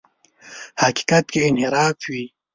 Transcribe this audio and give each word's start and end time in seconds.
حقیقت 0.81 1.25
کې 1.33 1.39
انحراف 1.47 1.97
وي. 2.11 2.23